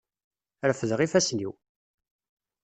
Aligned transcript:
Refdeɣ 0.69 0.99
ifassen-iw. 1.01 1.53